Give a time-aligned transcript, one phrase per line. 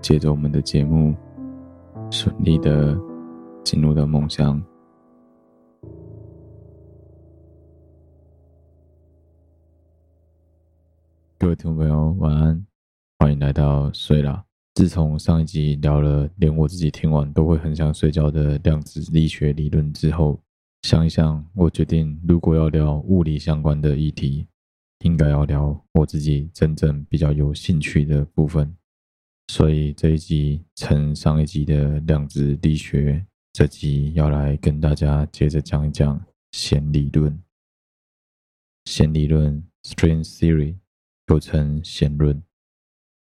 [0.00, 1.14] 借着我们的节目，
[2.10, 2.96] 顺利的
[3.64, 4.62] 进入到梦乡。
[11.38, 12.66] 各位听众朋友，晚安，
[13.18, 14.44] 欢迎来到睡啦。
[14.74, 20.38] 自从上一集聊了连我自己听完都会很想睡觉的量子力学理论之后。
[20.82, 24.46] 想一想，我决定，如果要聊物理相关的议题，
[25.00, 28.75] 应该要聊我自己真正比较有兴趣的部分。
[29.48, 37.42] 所以这一集趁上一集的量子力学，这集要来跟大家接着讲一讲弦理论。
[38.84, 40.76] 弦理论 （string theory）
[41.28, 42.42] 又称弦论，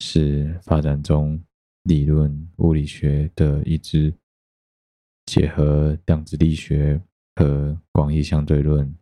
[0.00, 1.42] 是发展中
[1.84, 4.12] 理论物理学的一支，
[5.26, 7.00] 结合量子力学。
[7.38, 8.96] 和广义相对论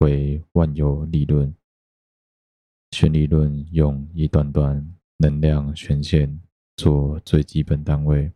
[0.00, 1.54] 为万有理论，
[2.90, 6.38] 弦理论用一段段能量弦线
[6.78, 8.32] 做最基本单位，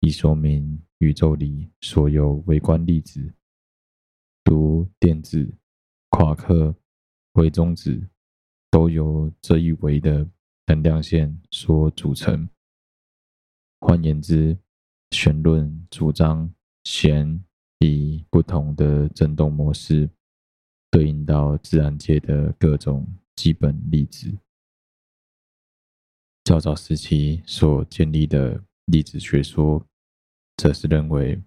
[0.00, 3.34] 以说明宇宙里所有微观粒子，
[4.44, 5.52] 如电子、
[6.08, 6.74] 夸克、
[7.32, 8.08] 微中子，
[8.70, 10.26] 都由这一维的
[10.68, 12.48] 能量线所组成。
[13.80, 14.56] 换言之，
[15.10, 16.50] 弦论主张
[16.84, 17.44] 弦。
[17.80, 20.08] 以不同的振动模式
[20.90, 23.06] 对应到自然界的各种
[23.36, 24.32] 基本粒子。
[26.44, 29.82] 较早时期所建立的粒子学说，
[30.58, 31.42] 则是认为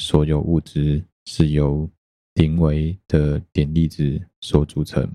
[0.00, 1.88] 所有物质是由
[2.34, 5.08] 零维的点粒子所组成，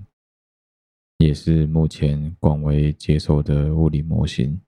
[1.18, 4.58] 也是目前广为接受的物理模型，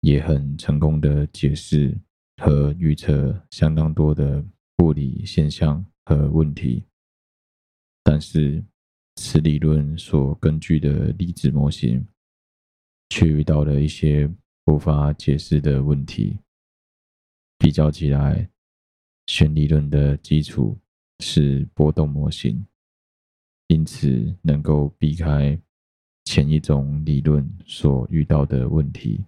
[0.00, 1.98] 也很成功的解释
[2.36, 4.44] 和预测相当多的
[4.82, 6.84] 物理现象和问题。
[8.02, 8.62] 但是，
[9.16, 12.06] 此理论所根据的粒子模型，
[13.10, 14.30] 却遇到了一些
[14.66, 16.38] 无法解释的问题。
[17.58, 18.50] 比较起来，
[19.26, 20.78] 弦理论的基础
[21.20, 22.66] 是波动模型，
[23.68, 25.58] 因此能够避开
[26.24, 29.24] 前一种理论所遇到的问题。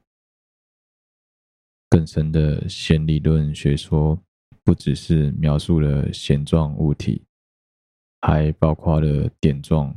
[1.88, 4.20] 更深的弦理论学说，
[4.64, 7.22] 不只是描述了弦状物体。
[8.22, 9.96] 还包括了点状、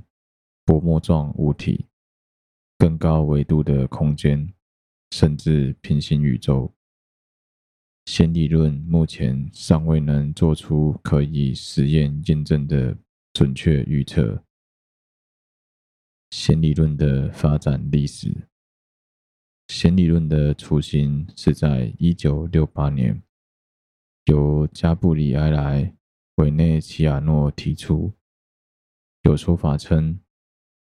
[0.63, 1.87] 薄膜状物体、
[2.79, 4.53] 更高维度的空间，
[5.11, 6.73] 甚至平行宇宙。
[8.05, 12.97] 弦理论目前尚未能做出可以实验验证的
[13.33, 14.45] 准确预测。
[16.31, 18.47] 弦理论的发展历史，
[19.67, 23.21] 弦理论的雏形是在一九六八年，
[24.25, 25.83] 由加布里埃莱·
[26.35, 28.13] 维内齐亚诺提出。
[29.23, 30.17] 有说法称，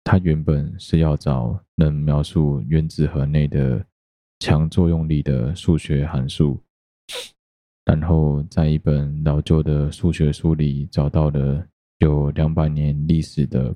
[0.04, 3.84] 他原本是要找能描述原子核内的
[4.38, 6.62] 强作用力的数学函数，
[7.86, 11.66] 然后在一本老旧的数学书里找到了
[12.00, 13.74] 有两百年历史的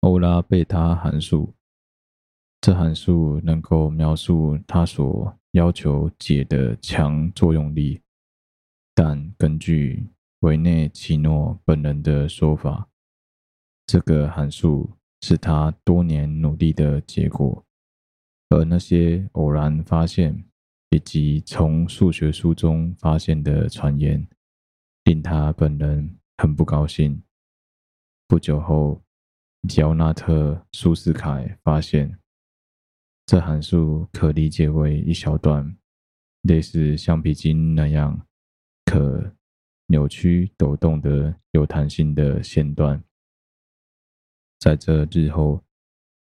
[0.00, 1.52] 欧拉贝塔函数。
[2.60, 8.00] 这函数能够描述他所要求解的强作用力，
[8.94, 10.06] 但根据
[10.40, 12.88] 维内奇诺本人的说法，
[13.84, 14.90] 这个函数
[15.26, 17.64] 是他多年努力的结果，
[18.50, 20.44] 而那些偶然发现
[20.90, 24.28] 以及从数学书中发现的传言，
[25.04, 27.22] 令他本人很不高兴。
[28.28, 29.02] 不久后，
[29.66, 32.18] 乔纳特·苏斯凯发现，
[33.24, 35.74] 这函数可理解为一小段
[36.42, 38.26] 类似橡皮筋那样
[38.84, 39.32] 可
[39.86, 43.02] 扭曲抖动的有弹性的线段。
[44.64, 45.62] 在这日后，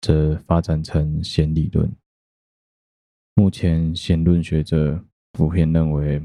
[0.03, 1.91] 则发展成弦理论。
[3.35, 5.03] 目前，弦论学者
[5.33, 6.23] 普遍认为，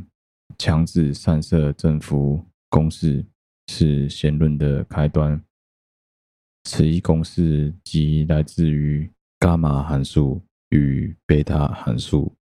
[0.57, 3.25] 强子散射振幅公式
[3.67, 5.41] 是弦论的开端。
[6.65, 9.09] 此一公式即来自于
[9.39, 10.41] 伽马函数
[10.71, 12.35] 与贝塔函数，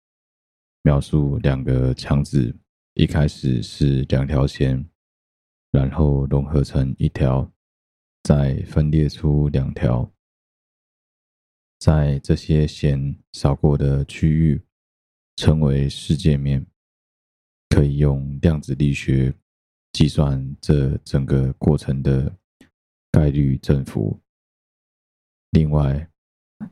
[0.81, 2.57] 描述两个强子
[2.95, 4.83] 一开始是两条弦，
[5.71, 7.53] 然后融合成一条。
[8.23, 10.13] 再分裂出两条，
[11.79, 14.61] 在这些弦扫过的区域
[15.37, 16.67] 称为世界面，
[17.71, 19.33] 可以用量子力学
[19.93, 22.37] 计算这整个过程的
[23.11, 24.21] 概率振幅。
[25.53, 26.11] 另外，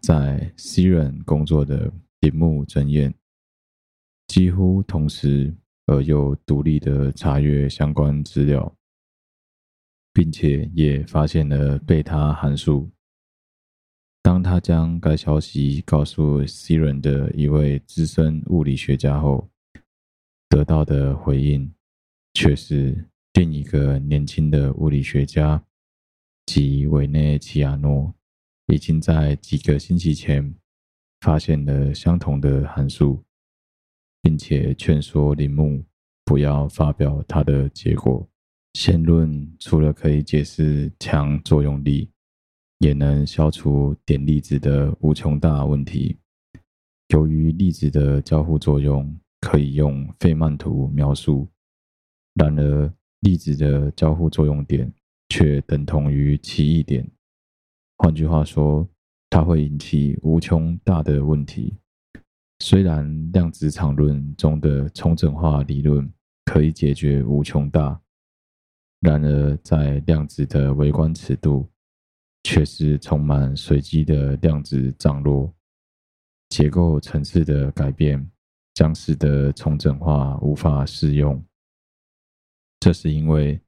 [0.02, 1.90] 在 CERN 工作的
[2.20, 3.14] 铃木正彦
[4.26, 5.54] 几乎同时
[5.86, 8.76] 而又独立的查阅相关资料。
[10.16, 12.90] 并且也发现了贝塔函数。
[14.22, 19.50] 当他将该消息告诉 C 人的一位资深物理学家后，
[20.48, 21.70] 得到的回应
[22.32, 25.62] 却是另一个年轻的物理学家，
[26.46, 28.14] 即维内奇亚诺，
[28.68, 30.54] 已经在几个星期前
[31.20, 33.22] 发现了相同的函数，
[34.22, 35.84] 并且劝说铃木
[36.24, 38.26] 不要发表他的结果。
[38.78, 42.10] 弦论除了可以解释强作用力，
[42.80, 46.14] 也能消除点粒子的无穷大问题。
[47.08, 51.48] 由于粒子的交互作用可以用费曼图描述，
[52.34, 54.92] 然而粒子的交互作用点
[55.30, 57.10] 却等同于奇异点。
[57.96, 58.86] 换句话说，
[59.30, 61.74] 它会引起无穷大的问题。
[62.58, 66.06] 虽然量子场论中的重整化理论
[66.44, 67.98] 可以解决无穷大。
[69.06, 71.70] 然而，在量子的微观尺度，
[72.42, 75.54] 却是充满随机的量子涨落，
[76.48, 78.28] 结构层次的改变
[78.74, 81.40] 将使得重整化无法适用。
[82.80, 83.60] 这是因为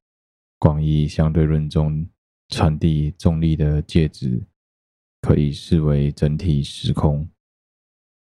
[0.59, 2.05] 广义相对论中
[2.49, 4.45] 传递重力的介质
[5.21, 7.31] 可以视为整体时空，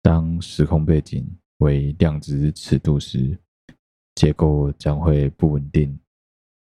[0.02, 1.24] 当时空背景
[1.58, 3.38] 为量子尺度时，
[4.16, 5.96] 结构将会不稳定。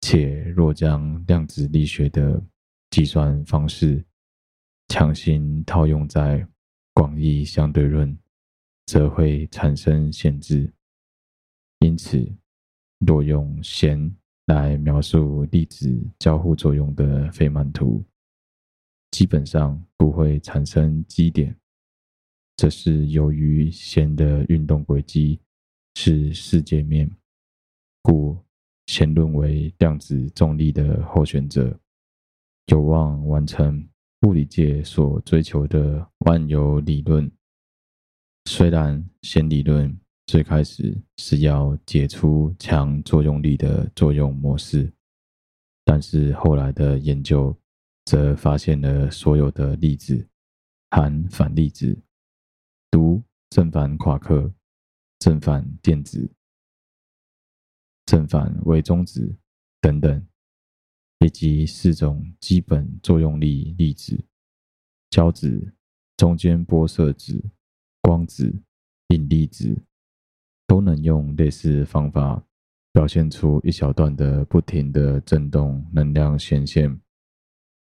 [0.00, 2.42] 且若将量子力学的
[2.90, 4.04] 计算方式
[4.88, 6.46] 强行套用在
[6.94, 8.16] 广义相对论，
[8.86, 10.72] 则会产生限制。
[11.78, 12.26] 因此，
[12.98, 14.14] 若用弦
[14.46, 18.04] 来描述粒子交互作用的费曼图，
[19.12, 21.54] 基本上不会产生基点。
[22.56, 25.40] 这是由于弦的运动轨迹
[25.94, 27.10] 是世界面，
[28.02, 28.36] 故
[28.90, 31.78] 弦论为量子重力的候选者，
[32.66, 33.88] 有望完成
[34.22, 37.30] 物理界所追求的万有理论。
[38.46, 44.92] 虽然弦理论最开始是要解出强作用力的作用模式，
[45.84, 47.56] 但是后来的研究
[48.06, 50.26] 则发现了所有的粒子
[50.90, 51.96] 含反粒子，
[52.90, 54.52] 如正反夸克、
[55.20, 56.28] 正反电子。
[58.10, 59.32] 正反微中子
[59.80, 60.26] 等等，
[61.20, 64.18] 以及四种基本作用力粒子：
[65.10, 65.72] 胶子、
[66.16, 67.40] 中间玻色子、
[68.02, 68.52] 光子、
[69.10, 69.80] 引力子，
[70.66, 72.44] 都能用类似方法
[72.92, 77.00] 表现出一小段的不停的振动能量弦线，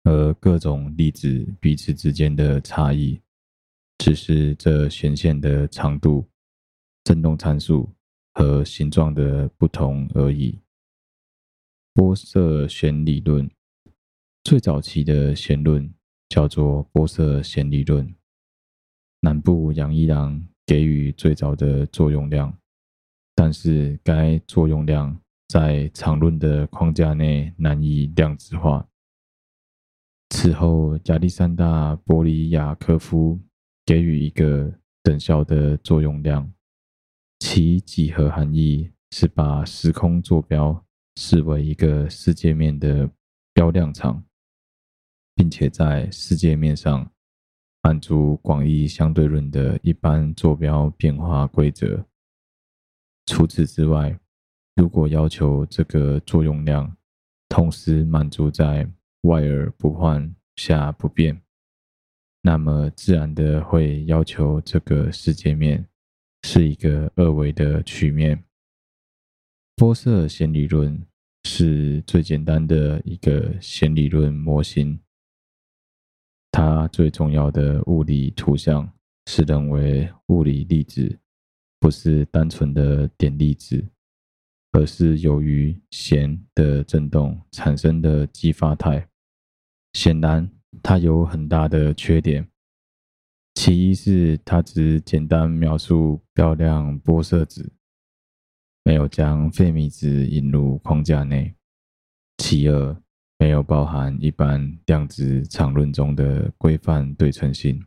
[0.04, 3.20] 而各种粒子彼此之间的差异，
[3.98, 6.26] 只是这弦线的长度、
[7.04, 7.95] 振动参数。
[8.36, 10.60] 和形状的不同而已。
[11.94, 13.50] 玻色弦理论
[14.44, 15.90] 最早期的弦论
[16.28, 18.14] 叫做玻色弦理论。
[19.22, 22.54] 南部阳一郎给予最早的作用量，
[23.34, 28.86] 但是该作用量在场论的框架内难以量子化。
[30.28, 33.40] 此后，亚历山大·波里亚科夫
[33.86, 34.70] 给予一个
[35.02, 36.52] 等效的作用量。
[37.48, 40.84] 其几何含义是把时空坐标
[41.14, 43.08] 视为一个世界面的
[43.54, 44.20] 标量场，
[45.36, 47.08] 并且在世界面上
[47.84, 52.04] 满足广义相对论的一般坐标变化规则。
[53.26, 54.18] 除此之外，
[54.74, 56.96] 如果要求这个作用量
[57.48, 58.84] 同时满足在
[59.22, 61.40] 外而不换下不变，
[62.42, 65.86] 那么自然的会要求这个世界面。
[66.48, 68.40] 是一个二维的曲面。
[69.74, 71.04] 玻色弦理论
[71.42, 74.96] 是最简单的一个弦理论模型。
[76.52, 78.88] 它最重要的物理图像
[79.26, 81.18] 是认为物理粒子
[81.80, 83.84] 不是单纯的点粒子，
[84.70, 89.08] 而是由于弦的振动产生的激发态。
[89.94, 90.48] 显然，
[90.80, 92.48] 它有很大的缺点。
[93.58, 97.72] 其一是它只简单描述标量玻色子，
[98.84, 101.54] 没有将费米子引入框架内；
[102.36, 103.02] 其二，
[103.38, 107.80] 没有包含一般量子场论中的规范对称性；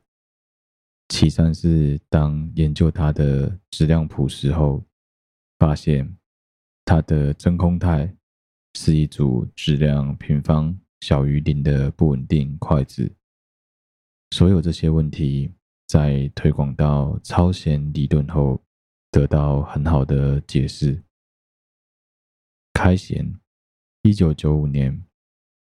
[1.08, 4.84] 其三是当研究它的质量谱时候，
[5.60, 6.18] 发现
[6.84, 8.12] 它的真空态
[8.74, 13.16] 是一组质量平方小于零的不稳定块子。
[14.32, 15.54] 所有这些问题。
[15.90, 18.62] 在推广到超弦理论后，
[19.10, 21.02] 得到很好的解释。
[22.72, 23.34] 开弦，
[24.04, 25.04] 一九九五年，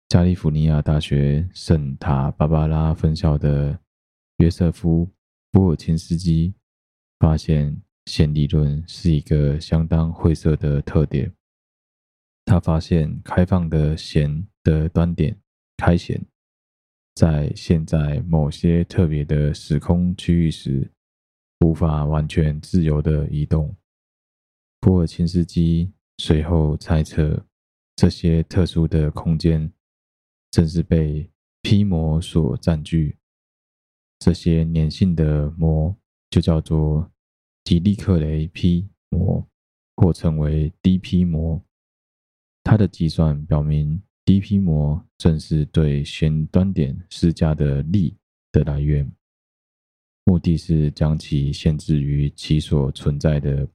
[0.09, 3.77] 加利福尼亚大学圣塔芭芭拉分校的
[4.37, 5.05] 约瑟夫·
[5.51, 6.55] 波尔钦斯基
[7.19, 11.35] 发现，弦理论是一个相当晦涩的特点。
[12.45, 15.37] 他发现，开放的弦的端点
[15.77, 16.25] 开弦。
[17.15, 20.91] 在现在某些特别的时空区域时，
[21.61, 23.77] 无法完全自由地移动。
[24.81, 27.47] 波尔钦斯基随后猜测，
[27.95, 29.73] 这些特殊的空间
[30.51, 31.31] 正是被
[31.63, 33.17] P 膜所占据。
[34.19, 35.97] 这些粘性的膜
[36.31, 37.13] 就叫做
[37.63, 39.47] 狄利克雷 P 膜，
[39.95, 41.63] 或称为 DP 膜。
[42.65, 44.03] 它的计算表明。
[44.25, 48.17] DP 膜正是对弦端点施加的力
[48.51, 49.11] 的来源，
[50.25, 53.69] 目的是将其限制于其所存在的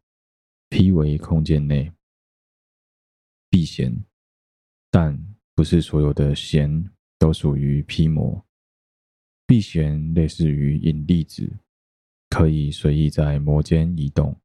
[0.70, 1.92] P 维空间内。
[3.48, 3.96] 闭弦，
[4.90, 6.90] 但不是所有的弦
[7.20, 8.44] 都属于 P 膜。
[9.46, 11.48] 闭弦类似于引力子，
[12.30, 14.36] 可以随意在膜间移动。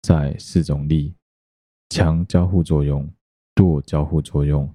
[0.00, 1.14] 在四种力：
[1.90, 3.10] 强交互作用、
[3.56, 4.74] 弱交互作用。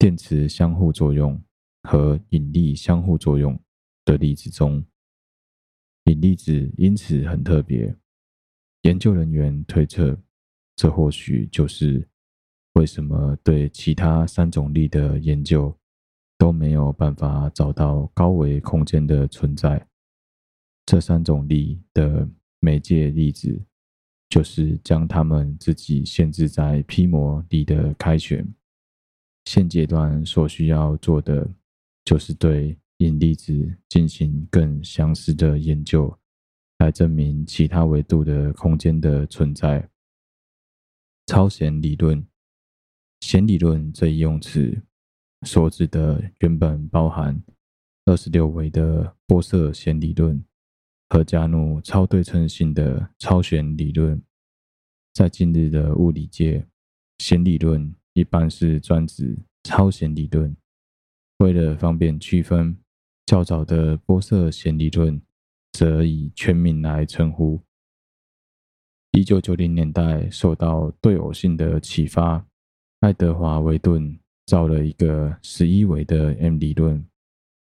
[0.00, 1.38] 电磁相互作用
[1.82, 3.60] 和引力相互作用
[4.06, 4.82] 的粒子中，
[6.04, 7.94] 引力子因此很特别。
[8.84, 10.18] 研究人员推测，
[10.74, 12.08] 这或许就是
[12.72, 15.78] 为什么对其他三种力的研究
[16.38, 19.86] 都没有办法找到高维空间的存在。
[20.86, 22.26] 这三种力的
[22.60, 23.62] 媒介粒子
[24.30, 28.50] 就是将它们自己限制在 P 膜里的开旋。
[29.44, 31.48] 现阶段所需要做的，
[32.04, 36.18] 就是对引力子进行更详实的研究，
[36.78, 39.88] 来证明其他维度的空间的存在。
[41.26, 42.26] 超弦理论，
[43.20, 44.82] 弦理论这一用词
[45.46, 47.42] 所指的，原本包含
[48.04, 50.44] 二十六维的波色弦理论
[51.08, 54.20] 和加入超对称性的超弦理论。
[55.12, 56.66] 在近日的物理界，
[57.18, 60.54] 弦理论一般是专指超弦理论。
[61.38, 62.76] 为了方便区分，
[63.24, 65.18] 较早的波色弦理论
[65.72, 67.58] 则以全名来称呼。
[69.12, 72.46] 一九九零年代，受到对偶性的启发，
[73.00, 77.02] 爱德华·维顿造了一个十一维的 M 理论，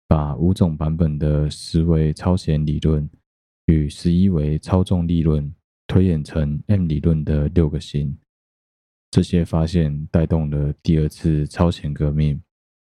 [0.08, 3.10] 把五种版本的十维超弦理论
[3.66, 5.52] 与十一维超重力论。
[5.86, 8.18] 推演成 M 理论的六个型，
[9.14, 12.42] 这些发现带动了第二次超弦革命，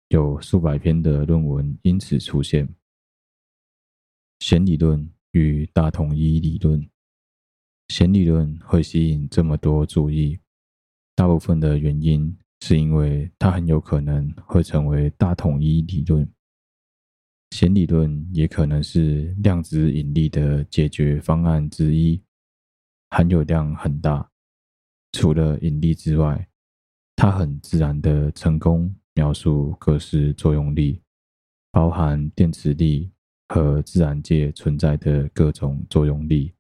[0.08, 2.68] 有数百篇的论文因此出现。
[4.40, 6.84] 弦理论与大统一理论，
[7.90, 10.40] 弦理论会吸引这么多注意，
[11.14, 16.28] 大部分的原因是因为它很有可能会成为大统一理论。
[17.52, 22.20] 弦理论也可能是量子引力的解决方案之一。
[23.12, 24.28] 含有量很大，
[25.16, 26.46] 除了引力之外，
[27.16, 31.02] 它很自然地成功描述各式作用力，
[31.72, 33.10] 包含电磁力
[33.48, 36.54] 和自然界存在的各种作用力。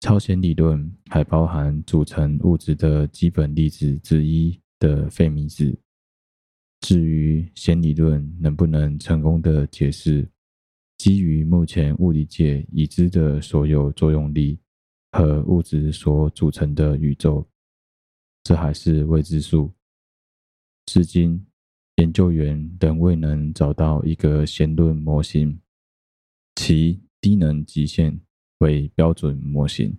[0.00, 5.78] 超弦理论还包含组成物质的基本粒子之一的费米子。
[6.80, 10.26] 至于弦理论能不能成功地解释
[10.96, 14.58] 基于目前物理界已知的所有作用力，
[15.12, 17.46] 和物质所组成的宇宙，
[18.42, 19.70] 这还是未知数。
[20.86, 21.46] 至今，
[21.96, 25.60] 研究员仍未能找到一个弦论模型，
[26.56, 28.18] 其低能极限
[28.58, 29.96] 为标准模型。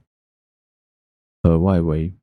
[1.44, 2.14] 而外围，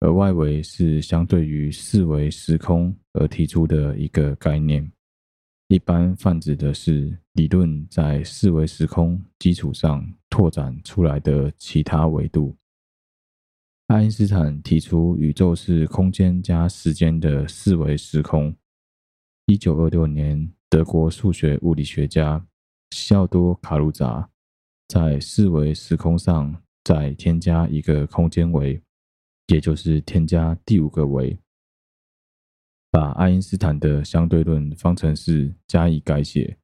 [0.00, 4.90] 而外围是相对于四维时空而提出的一个概念。
[5.68, 12.56] 一般泛指的是理论在四维时空基础上拓展出来的其他维度。
[13.88, 18.54] 爱因斯坦提出宇宙是空间加时间的四维时空。
[19.46, 22.46] 一九二六年，德国数学物理学家
[22.90, 24.28] 西奥多·卡鲁扎
[24.88, 28.82] 在四维时空上再添加一个空间维，
[29.46, 31.38] 也就是添加第五个维。
[32.90, 36.58] 把爱因斯坦的相对论方程式加以改写，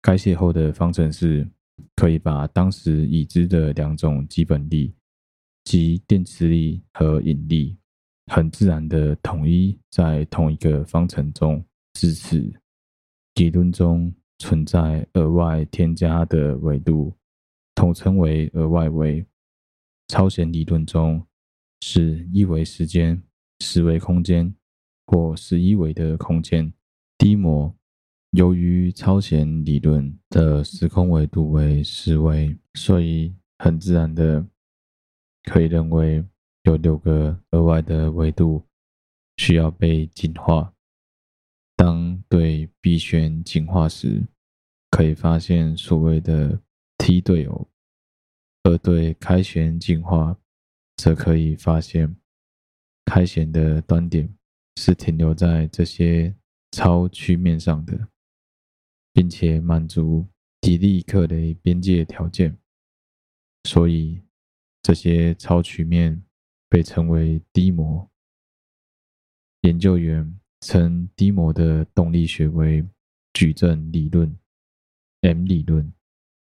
[0.00, 1.46] 改写后的方程式
[1.96, 4.94] 可以把当时已知的两种基本力，
[5.64, 7.76] 即电磁力和引力，
[8.26, 11.64] 很自然的统一在同一个方程中。
[11.94, 12.52] 至此，
[13.34, 17.16] 理论中存在额外添加的维度，
[17.74, 19.24] 统称为额外维。
[20.08, 21.26] 超弦理论中
[21.82, 23.22] 是一维时间、
[23.60, 24.54] 十维空间。
[25.10, 26.70] 或十一维的空间
[27.16, 27.74] 低模。
[28.32, 34.46] 由于超弦理论的时空维度为十维，所以很自然的
[35.44, 36.24] 可以认为
[36.64, 38.62] 有六个额外的维度
[39.38, 40.72] 需要被进化。
[41.74, 44.22] 当对 B 弦进化时，
[44.90, 46.60] 可以发现所谓的
[46.98, 47.66] T 对偶；
[48.64, 50.36] 而对开弦进化，
[50.96, 52.14] 则可以发现
[53.04, 54.28] 开弦的端点。
[54.76, 56.32] 是停留在这些
[56.70, 57.98] 超曲面上的，
[59.18, 60.24] 并且满足
[60.60, 62.56] 狄利克雷边界条件，
[63.64, 64.22] 所以
[64.80, 66.22] 这些超曲面
[66.68, 68.08] 被称为低模。
[69.62, 72.86] 研究员称低模的动力学为
[73.32, 74.38] 矩阵理论
[75.22, 75.92] （M 理论），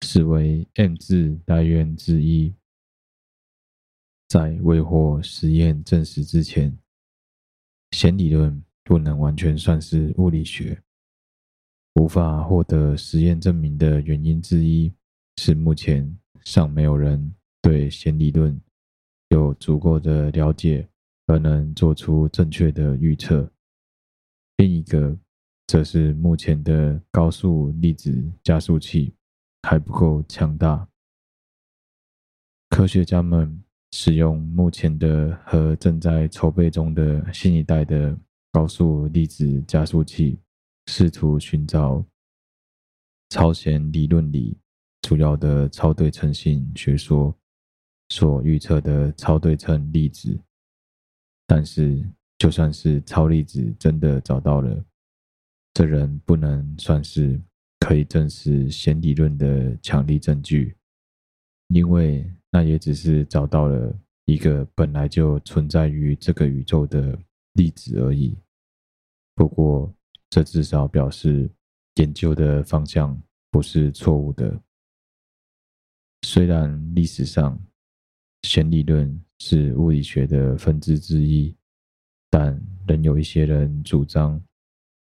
[0.02, 2.52] 视为 M 字来源之一。
[4.26, 6.76] 在未获实验证实之前。
[7.92, 10.82] 弦理论不能完全算是物理学，
[11.98, 14.92] 无法获得实验证明的原因之一
[15.36, 18.58] 是目前尚没有人对弦理论
[19.30, 20.88] 有足够的了解
[21.26, 23.50] 而能做出正确的预测。
[24.58, 25.18] 另一个
[25.66, 29.12] 则是目前的高速粒子加速器
[29.64, 30.88] 还不够强大，
[32.70, 33.62] 科学家们。
[33.92, 38.14] 使用目前的和正在筹备中的新一代的
[38.52, 40.38] 高速粒子加速器，
[40.88, 42.02] 试图寻找
[43.28, 44.56] 超弦理论里
[45.02, 47.32] 主要的超对称性学说，
[48.08, 50.40] 所预测的超对称粒子。
[51.46, 52.02] 但是，
[52.38, 54.82] 就算是超粒子真的找到了，
[55.74, 57.38] 这仍不能算是
[57.80, 60.74] 可以证实弦理论的强力证据，
[61.68, 67.16] 因为那也只是找到了一个本来就存在于这个宇宙的
[67.52, 68.34] 粒子而已。
[69.34, 69.94] 不过，
[70.30, 71.50] 这至少表示
[71.94, 74.60] 研究的方向不是错误的。
[76.22, 77.60] 虽然历史上
[78.42, 81.54] 弦理论是物理学的分支之一。
[82.30, 84.38] 但仍有一些人主张，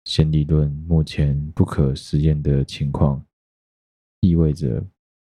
[0.06, 3.26] 弦理论目前不可实验的情况，
[4.20, 4.86] 意味着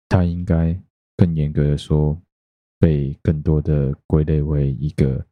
[0.10, 0.76] 它应该
[1.16, 2.20] 更严格的说，
[2.80, 5.24] 被更多的归类为一个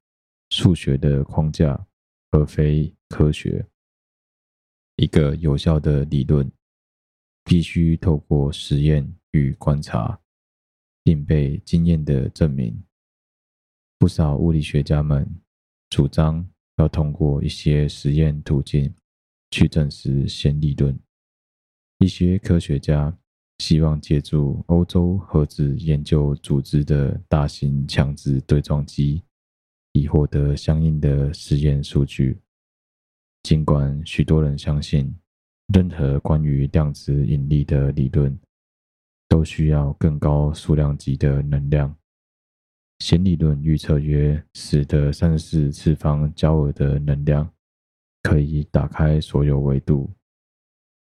[0.52, 1.84] 数学的框架，
[2.30, 3.66] 而非科学。
[4.98, 6.52] 一个有效的理论，
[7.44, 10.20] 必须透过实验与观察，
[11.04, 12.84] 并被经验的证明。
[13.98, 15.28] 不少物理学家们。
[15.88, 16.46] 主张
[16.78, 18.94] 要通过一些实验途径
[19.52, 20.98] 去证实弦理论。
[22.00, 23.18] 一些科学家
[23.60, 29.22] 希望借助欧洲核子研究组织的大型强子对撞机，
[29.94, 32.38] 以获得相应的实验数据。
[33.46, 35.16] 尽管许多人相信，
[35.72, 38.36] 任何关于量子引力的理论
[39.28, 41.96] 都需要更高数量级的能量。
[42.98, 47.48] 弦理论预测约十的三十四次方焦耳的能量，
[48.24, 50.12] 可以打开所有维度，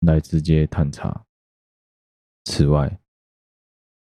[0.01, 1.25] 来直接探查。
[2.47, 2.99] 此外，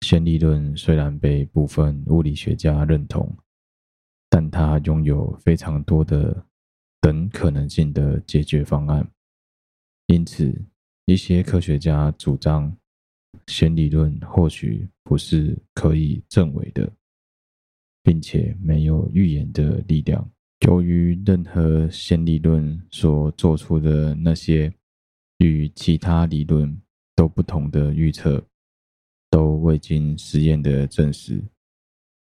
[0.02, 3.36] 弦理论虽然被部分物理学家认同，
[4.30, 6.46] 但它拥有非常多的
[7.00, 9.08] 等可能性的解决方案。
[10.06, 10.54] 因此，
[11.06, 12.76] 一些科学家主张，
[13.46, 16.90] 弦理论或许不是可以证伪的。
[18.08, 20.26] 并且没有预言的力量。
[20.66, 24.72] 由于任何弦理论所做出的那些
[25.40, 26.80] 与其他理论
[27.14, 28.42] 都不同的预测，
[29.28, 31.44] 都未经实验的证实，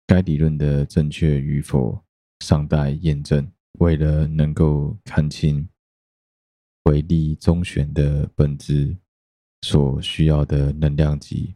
[0.08, 2.02] 该理论的正确与否
[2.40, 3.46] 尚待验证。
[3.80, 5.68] 为了能够看清
[6.84, 8.98] 回力中旋的本质
[9.62, 11.56] 所需要的能量级，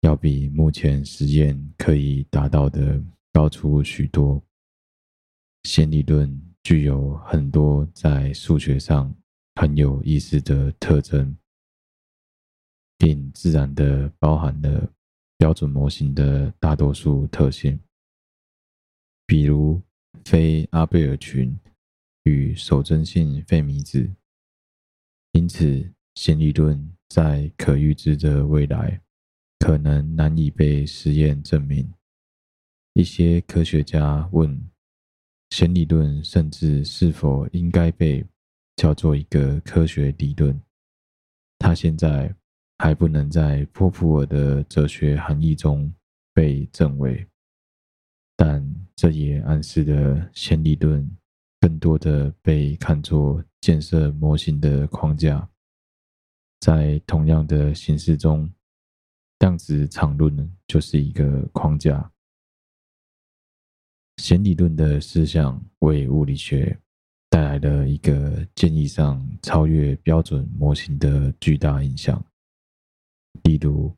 [0.00, 3.02] 要比目前实验可以达到的。
[3.30, 4.42] 高出许多。
[5.62, 9.14] 弦理论具有很多在数学上
[9.54, 11.36] 很有意思的特征，
[12.96, 14.90] 并自然地包含了
[15.36, 17.78] 标准模型的大多数特性，
[19.24, 19.80] 比如
[20.24, 21.58] 非阿贝尔群
[22.24, 24.10] 与守真性费米子。
[25.32, 29.00] 因此，弦理论在可预知的未来
[29.58, 31.92] 可能难以被实验证明。
[32.94, 34.68] 一些科学家问：
[35.50, 38.26] 弦理论甚至是否应该被
[38.76, 40.60] 叫做一个科学理论？
[41.58, 42.34] 它现在
[42.78, 45.92] 还不能在波普尔的哲学含义中
[46.32, 47.26] 被证伪，
[48.40, 51.10] 但这也暗示了弦理论
[51.60, 55.48] 更多的被看作建设模型的框架。
[56.60, 58.48] 在同样的形式中，
[59.40, 62.12] 量子场论就是一个框架。
[64.18, 66.78] 弦理论的思想为物理学
[67.28, 72.24] 带来了一个建议上超越标准模型的巨大影响。
[73.42, 73.92] 例如，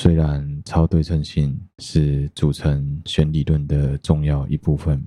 [0.00, 5.04] 虽然超对称性是组成弦理论的重要一部分，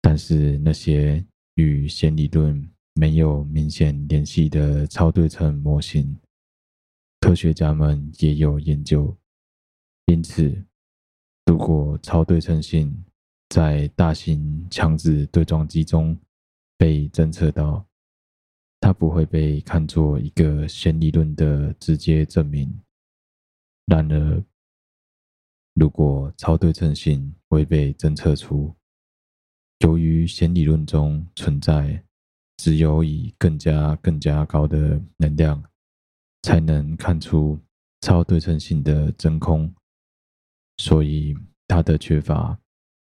[0.00, 1.22] 但是那些
[1.56, 6.16] 与弦理论没有明显联系的超对称模型，
[7.20, 9.14] 科学家们也有研究。
[10.06, 10.64] 因此，
[11.44, 13.04] 如果超对称性
[13.50, 16.18] 在大型强子对撞机中
[16.78, 17.84] 被侦测到，
[18.80, 22.74] 它不会被看作一个弦理论的直接证明。
[23.86, 24.44] 然而，
[25.74, 28.74] 如果超对称性未被侦测出，
[29.80, 32.02] 由于弦理论中存在
[32.56, 35.62] 只有以更加更加高的能量
[36.42, 37.58] 才能看出
[38.00, 39.74] 超对称性的真空，
[40.78, 41.36] 所以
[41.68, 42.58] 它的缺乏。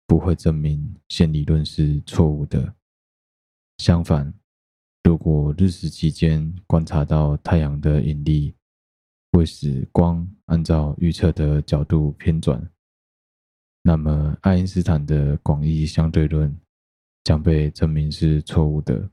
[0.07, 2.75] 不会证明弦理论是错误的。
[3.77, 4.33] 相反，
[5.05, 8.53] 如果日食期间观察到太阳的引力
[9.31, 12.69] 会使光按照预测的角度偏转，
[13.81, 16.55] 那么爱因斯坦的广义相对论
[17.23, 19.09] 将被证明是错误的。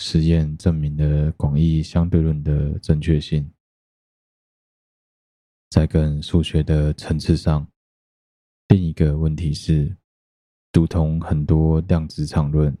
[0.00, 3.48] 实验证明了广义相对论的正确性。
[5.70, 7.66] 在更数学的层次上。
[8.68, 9.96] 另一个问题是，
[10.72, 12.76] 读通很多量子场论，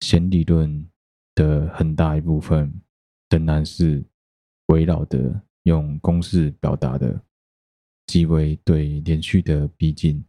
[0.00, 0.88] 弦理论
[1.34, 2.82] 的很大一部分
[3.30, 4.04] 仍然是
[4.70, 7.22] 围绕的用公式表达的，
[8.06, 10.24] 即为对连续的逼近，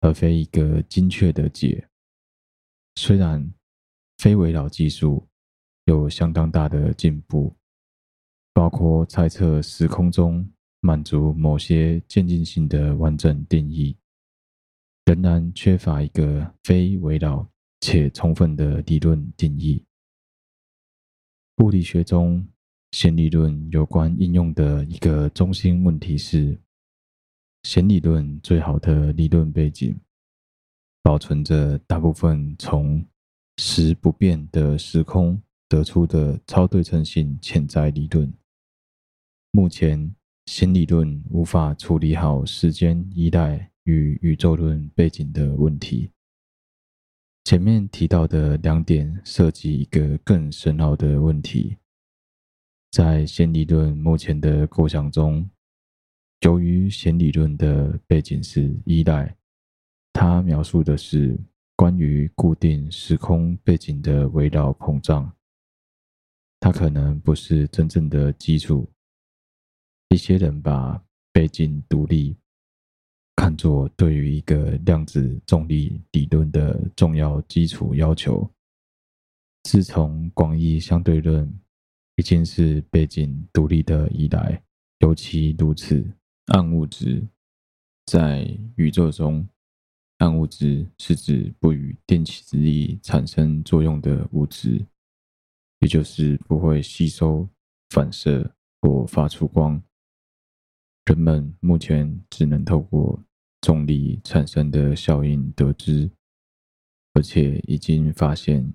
[0.00, 1.88] 而非一个精确的解。
[2.94, 3.52] 虽然
[4.18, 5.26] 非围绕技术
[5.86, 7.56] 有相当大的进步，
[8.52, 10.48] 包括猜测时空中。
[10.82, 13.94] 满足某些渐进性的完整定义，
[15.04, 17.46] 仍然缺乏一个非围绕
[17.82, 19.84] 且充分的理论定义。
[21.58, 22.48] 物理学中
[22.92, 26.58] 弦理论有关应用的一个中心问题是：
[27.62, 29.96] 弦理论最好的理论背景，
[31.02, 33.04] 保存着大部分从
[33.58, 38.32] 时不变的时空得出的超对称性潜在理论。
[39.50, 40.14] 目前。
[40.46, 46.10] 弦理论无法处理好时间依赖与宇宙论背景的问题。
[47.44, 51.76] 前面提到的两点涉及一个更深奥的问题。
[52.90, 55.48] 在弦理论目前的构想中，
[56.40, 59.36] 由于弦理论的背景是依赖，
[60.12, 61.38] 它描述的是
[61.76, 65.32] 关于固定时空背景的围绕膨胀，
[66.58, 68.90] 它可能不是真正的基础。
[70.08, 71.00] 一些人把
[71.30, 72.36] 背景独立
[73.36, 78.50] 看作对于一个量子重力理论的重要基础要求。
[79.62, 81.48] 自从广义相对论
[82.20, 84.62] 已经是背景独立的以来，
[84.98, 86.06] 尤其如此。
[86.48, 87.26] 暗物质
[88.04, 89.48] 在宇宙中，
[90.18, 94.84] 暗物质是指不与电磁力产生作用的物质，
[95.78, 97.48] 也就是不会吸收、
[97.88, 99.82] 反射或发出光。
[101.06, 103.18] 人们目前只能透过
[103.62, 106.10] 重力产生的效应得知，
[107.14, 108.74] 而且已经发现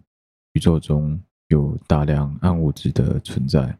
[0.53, 3.79] 宇宙中有大量暗物质的存在。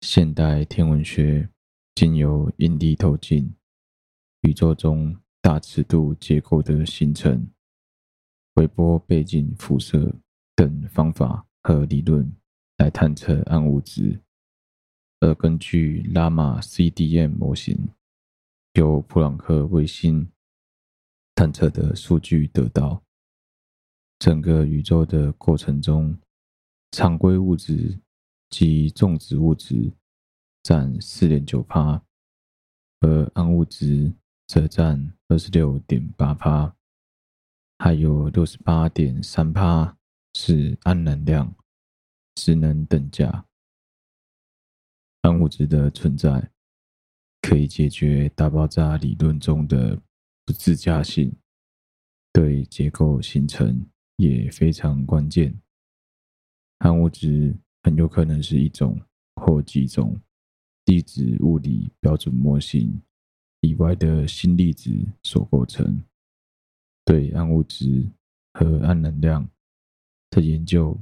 [0.00, 1.48] 现代天文学
[1.94, 3.54] 经由引力透镜、
[4.42, 7.48] 宇宙中大尺度结构的形成、
[8.54, 10.14] 微波背景辐射
[10.54, 12.32] 等方法和理论
[12.78, 14.20] 来探测暗物质。
[15.20, 17.88] 而根据拉玛 CDM 模型，
[18.74, 20.30] 由普朗克卫星
[21.34, 23.02] 探测的数据得到，
[24.18, 26.18] 整个宇宙的过程中，
[26.90, 28.00] 常规物质
[28.50, 29.92] 及重质物质
[30.62, 32.02] 占四点九趴，
[33.00, 34.12] 而暗物质
[34.48, 36.74] 则占二十六点八趴，
[37.78, 39.96] 还有六十八点三趴
[40.34, 41.54] 是暗能量，
[42.34, 43.46] 质能等价。
[45.22, 46.50] 暗物质的存在
[47.42, 50.00] 可以解决大爆炸理论中的
[50.44, 51.32] 不自洽性，
[52.32, 53.86] 对结构形成
[54.18, 55.58] 也非常关键。
[56.80, 59.00] 暗物质很有可能是一种
[59.36, 60.20] 或几种
[60.84, 63.00] 粒子物理标准模型
[63.62, 64.90] 以外的新粒子
[65.22, 66.04] 所构成。
[67.04, 68.06] 对暗物质
[68.52, 69.48] 和暗能量
[70.30, 70.96] 的研究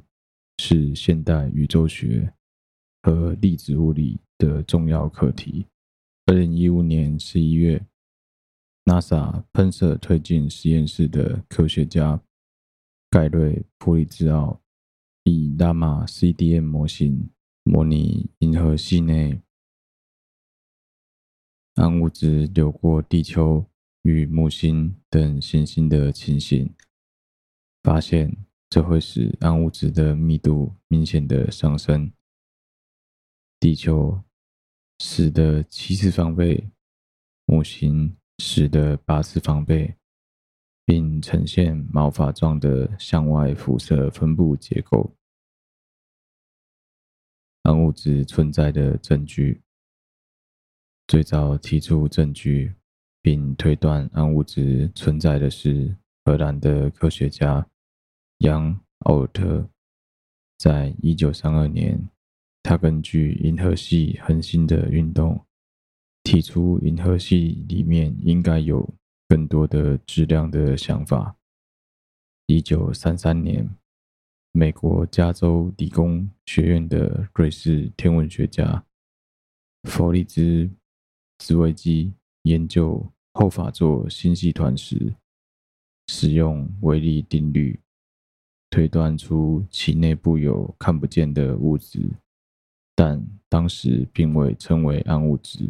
[0.58, 2.32] 是现代宇宙学。
[3.06, 5.64] 和粒子物理的重要课题。
[6.24, 7.80] 二零一五年十一月
[8.84, 12.20] ，NASA 喷射推进实验室的科学家
[13.08, 14.60] 盖瑞·普里兹奥
[15.22, 17.30] 以拉玛 CDM 模型
[17.62, 19.40] 模拟银河系内
[21.74, 23.64] 暗物质流过地球
[24.02, 26.74] 与木星等行星的情形，
[27.82, 28.36] 发现
[28.68, 32.12] 这会使暗物质的密度明显的上升。
[33.60, 34.22] 地球
[34.98, 36.70] 十的七次方倍，
[37.46, 39.96] 木星十的八次方倍，
[40.86, 45.12] 并呈现毛发状的向外辐射分布结构。
[47.62, 49.60] 暗物质存在的证据，
[51.08, 52.72] 最早提出证据
[53.20, 57.66] 并推断暗物质存在的是荷兰的科学家
[58.38, 59.68] 杨奥特，
[60.56, 62.08] 在一九三二年。
[62.62, 65.40] 他根据银河系恒星的运动，
[66.24, 68.92] 提出银河系里面应该有
[69.28, 71.36] 更多的质量的想法。
[72.46, 73.68] 一九三三年，
[74.52, 78.84] 美国加州理工学院的瑞士天文学家
[79.84, 80.42] 弗里兹·
[81.38, 82.12] 兹维基
[82.42, 85.14] 研究后法座星系团时，
[86.06, 87.80] 使用微粒定律
[88.70, 92.08] 推断出其内部有看不见的物质。
[92.94, 95.68] 但当时并未称为暗物质。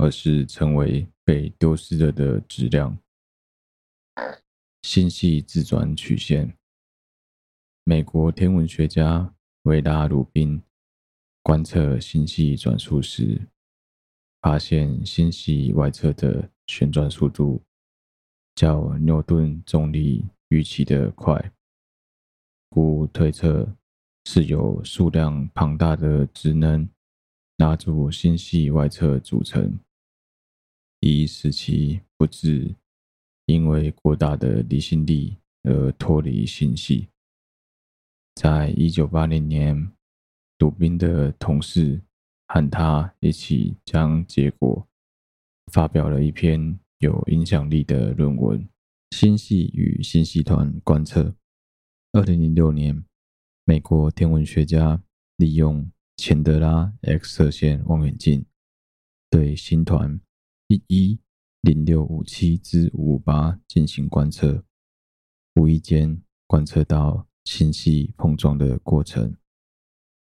[0.00, 2.98] 而是成为被丢失了的质量。
[4.80, 6.56] 星系自转曲线。
[7.84, 9.34] 美国天文学家
[9.64, 10.62] 维拉·鲁宾
[11.42, 13.38] 观测星系转速时，
[14.40, 17.60] 发现星系外侧的旋转速度
[18.54, 21.52] 较牛顿重力预期的快，
[22.70, 23.68] 故推测
[24.24, 26.88] 是由数量庞大的质能
[27.58, 29.78] 拉住星系外侧组成，
[31.00, 32.74] 以使其不致
[33.46, 37.08] 因为过大的离心力而脱离星系。
[38.34, 39.90] 在一九八零年，
[40.58, 42.00] 鲁宾的同事
[42.46, 44.86] 和他一起将结果
[45.72, 48.60] 发表了一篇有影响力的论文
[49.10, 51.22] 《星系与星系团观测》。
[52.12, 53.04] 二零零六年，
[53.64, 55.02] 美国天文学家
[55.36, 58.44] 利用钱德拉 X 射线望远镜
[59.30, 60.20] 对星团
[60.70, 61.18] 一一
[61.62, 64.64] 零六五七至五五八进行观测，
[65.56, 67.26] 无意间观测到。
[67.44, 69.34] 星系碰撞的过程，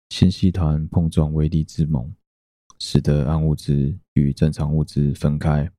[0.10, 2.16] 星系团碰撞威力之猛，
[2.78, 5.70] 使得暗物质与正常物质分开，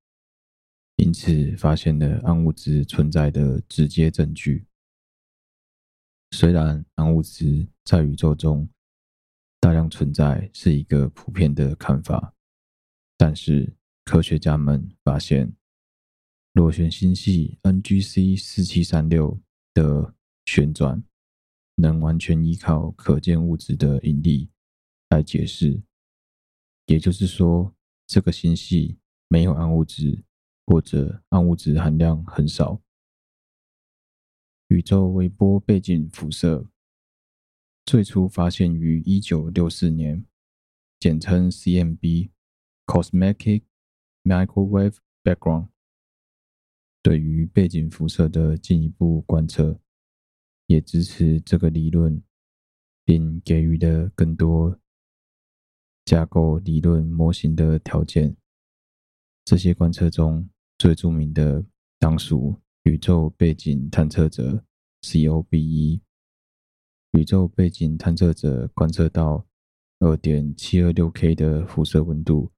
[0.96, 4.66] 因此发现了暗物质存在的直接证据。
[6.32, 8.68] 虽然暗物质在宇宙中
[9.60, 12.34] 大量存在是一个普遍的看法，
[13.16, 13.72] 但是
[14.04, 15.54] 科学家们发现，
[16.52, 19.40] 螺旋星系 NGC 四七三六
[19.72, 21.04] 的旋转。
[21.76, 24.50] 能完全依靠可见物质的引力
[25.08, 25.82] 来解释，
[26.84, 27.74] 也就是说，
[28.06, 30.22] 这个星系没有暗物质，
[30.66, 32.82] 或者暗物质含量很少。
[34.68, 36.68] 宇宙微波背景辐射
[37.86, 40.26] 最初发现于一九六四年，
[40.98, 43.62] 简称 CMB（Cosmic
[44.30, 45.68] Microwave Background）。
[47.02, 49.80] 对于背景辐射的进一步观测。
[50.66, 52.22] 也支持这个理论，
[53.04, 54.78] 并给予了更多
[56.04, 58.36] 架构理论模型的条件。
[59.44, 61.64] 这些观测中最著名的
[61.98, 64.64] 当属宇宙背景探测者
[65.02, 66.02] （COBE）。
[67.14, 69.44] 宇宙背景探测者观测到
[69.98, 72.52] 二点七二六 K 的辐射温度，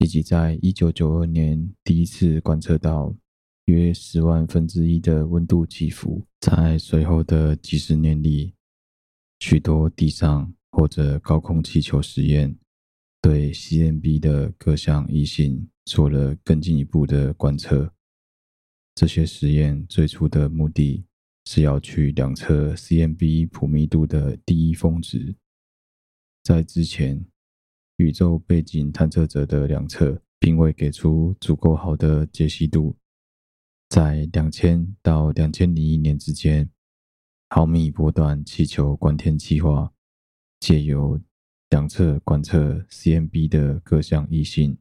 [0.00, 3.16] 以及在一九九二年第一次观测到。
[3.66, 8.52] 约十万分之一的温度起伏，在随后的几十年里，
[9.38, 12.58] 许多地上或者高空气球实验
[13.22, 17.92] 对 CMB 的各项异性做了更进一步的观测。
[18.96, 21.04] 这些实验最初的目的
[21.44, 25.36] 是要去量测 CMB 谱密度的第一峰值。
[26.42, 27.24] 在之前，
[28.00, 32.96] 宇宙背景探测者的两侧并未给出足够好的解析度。
[33.90, 36.70] 在两千到两千零一年之间，
[37.50, 39.92] 毫米波段气球观天计划
[40.60, 41.20] 借由
[41.68, 44.78] 两侧观测 CMB 的各项异性，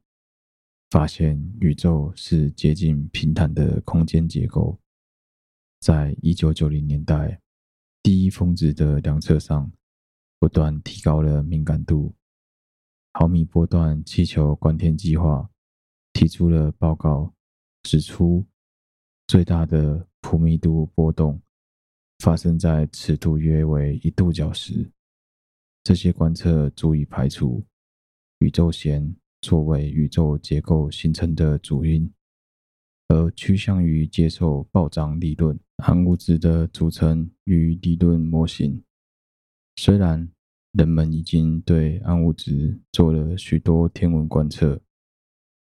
[0.89, 4.79] 发现宇宙是接近平坦的空间结构。
[5.81, 7.41] 在一九九零年代，
[8.01, 9.69] 第一峰值的量测上
[10.39, 12.15] 不断提高了敏感度。
[13.19, 15.49] 毫米波段气球观天计划
[16.13, 17.33] 提出了报告，
[17.83, 18.45] 指出。
[19.27, 21.39] 最大的谱密度波动
[22.19, 24.89] 发生在尺度约为一度角时。
[25.83, 27.61] 这些观测足以排除
[28.37, 32.09] 宇宙弦作为宇宙结构形成的主因，
[33.09, 38.81] 而趋向于接受暴涨理论暗物质的组成与理论模型。
[39.75, 40.31] 虽然
[40.71, 44.81] 人们已经对暗物质做了许多天文观测，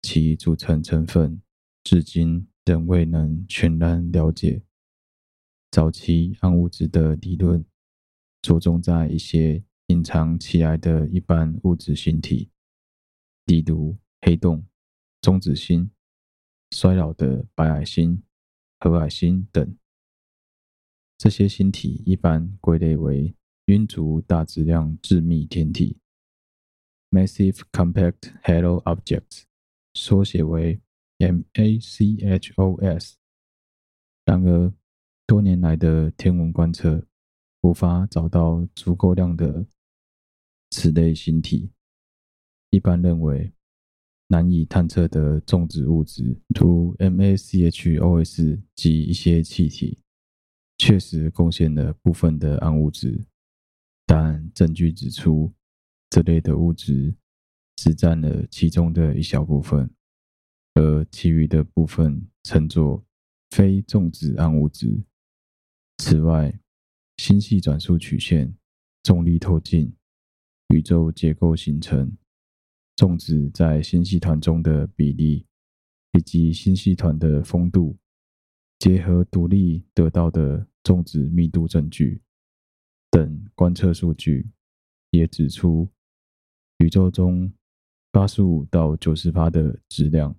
[0.03, 1.41] 其组成成分
[1.83, 2.47] 至今。
[2.67, 4.63] 仍未能全然了解。
[5.71, 7.63] 早期暗物质的理论
[8.41, 12.51] 着重在一些隐藏起来的一般物质星体，
[13.45, 14.65] 例如黑洞、
[15.21, 15.91] 中子星、
[16.71, 18.23] 衰老的白矮星、
[18.81, 19.77] 褐矮星等。
[21.19, 23.37] 这些星体一般归类为
[23.67, 25.99] 晕足大质量致密天体
[27.11, 29.45] （Massive Compact Halo Objects），
[29.95, 30.81] 缩写为。
[31.17, 33.15] MACHOS。
[34.25, 34.75] 然而，
[35.27, 37.07] 多年来的天文观测
[37.63, 39.65] 无法找到足够量的
[40.71, 41.71] 此类星体。
[42.71, 43.55] 一般认为，
[44.27, 50.01] 难以探测的重质物质，如 MACHOS 及一些气体，
[50.77, 53.25] 确实贡献了部分的暗物质，
[54.07, 55.53] 但证据指出，
[56.11, 57.15] 这类的物质
[57.77, 59.91] 只占了其中的一小部分，
[60.75, 63.05] 而其余的部分称作
[63.51, 65.05] 非重子暗物质。
[65.99, 66.61] 此外，
[67.17, 68.55] 星系转速曲线、
[69.03, 69.95] 重力透镜、
[70.69, 72.17] 宇宙结构形成、
[72.97, 75.47] 重子在星系团中的比例，
[76.13, 77.97] 以及星系团的风度，
[78.79, 82.21] 结合独立得到的重子密度证据
[83.15, 84.51] 等观测数据，
[85.13, 85.89] 也指出
[86.79, 87.53] 宇宙中
[88.11, 90.35] 八十五到九十趴的质量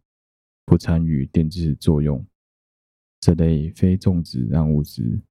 [0.65, 2.27] 不参与电子作用。
[3.21, 5.21] 这类非重子暗物质，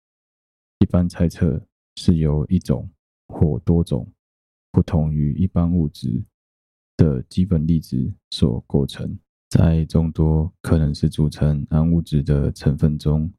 [0.78, 1.62] 一般猜测
[1.96, 2.90] 是由一种
[3.26, 4.10] 或多种
[4.72, 6.24] 不同于一般物质
[6.96, 9.18] 的基本粒子所构成。
[9.50, 13.30] 在众多可能是组成暗物质的成分中，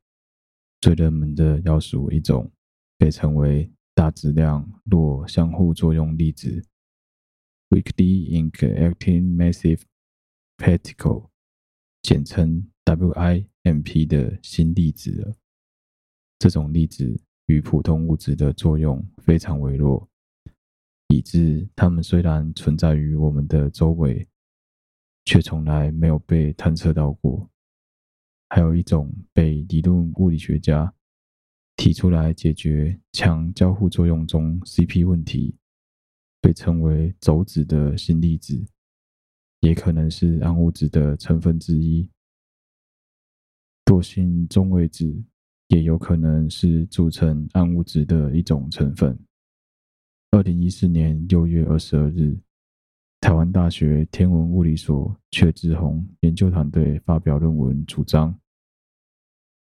[0.80, 2.52] 最热门的要数一种，
[3.00, 6.62] 被称为大质量弱相互作用粒子
[7.70, 9.84] （Weakly Interacting Massive
[10.58, 11.30] Particle），
[12.02, 15.38] 简称 WIMP 的新粒子。
[16.38, 20.10] 这种粒子与普通物质的作用非常微弱，
[21.08, 24.28] 以致它们虽然存在于我们的周围。
[25.28, 27.50] 却从来没有被探测到过。
[28.50, 30.94] 还有一种被理论物理学家
[31.76, 35.56] 提出来解决强交互作用中 CP 问题，
[36.42, 38.66] 被称为轴子的新粒子，
[39.60, 42.10] 也可能是暗物质的成分之一。
[43.86, 45.24] 惰性中位子
[45.68, 49.18] 也有可能是组成暗物质的一种成分。
[50.32, 52.38] 二零一四年六月二十二日。
[53.22, 58.40] 台湾大学天文物理所阙志宏研究团队发表论文，主张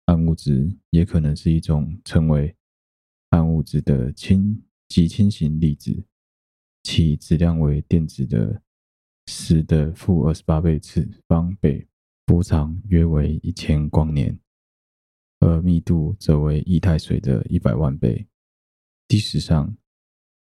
[0.05, 2.55] 暗物质也可能是一种称为
[3.29, 6.05] 暗物质的轻极轻型粒子，
[6.83, 8.61] 其质量为电子的
[9.25, 11.87] 十的负二十八倍次方倍，
[12.23, 14.39] 波长约为一千光年，
[15.39, 18.27] 而密度则为液态水的一百万倍。
[19.07, 19.75] 历史上，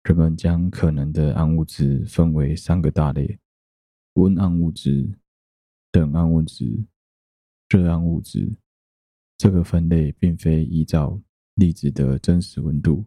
[0.03, 3.39] 人们将可能的暗物质分为三个大类：
[4.13, 5.19] 温暗物质、
[5.91, 6.85] 冷暗物质、
[7.69, 8.55] 热暗物质。
[9.41, 11.19] 这个分类并非依照
[11.55, 13.03] 粒子的真实温度，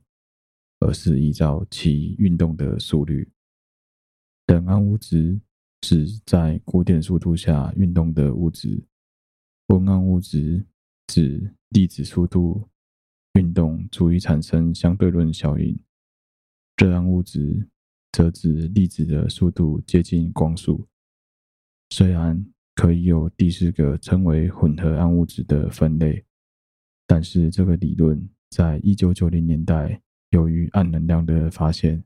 [0.81, 3.31] 而是依照其运动的速率。
[4.49, 5.41] 冷暗物质
[5.81, 8.85] 指在古典速度下运动的物质；
[9.69, 10.67] 温暗物质
[11.07, 12.69] 指粒子速度
[13.35, 15.79] 运动足以产生相对论效应。
[16.77, 17.71] 热暗物质
[18.11, 20.89] 则指粒子的速度接近光速。
[21.91, 22.45] 虽然
[22.75, 26.25] 可以有第四个称为混合暗物质的分类，
[27.07, 30.01] 但是这个理论在一九九零年代
[30.31, 32.03] 由于暗能量的发现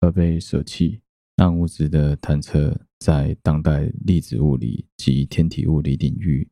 [0.00, 1.00] 而被舍弃。
[1.36, 6.46] 暗物质的探测在当代粒子物理及天体物理领域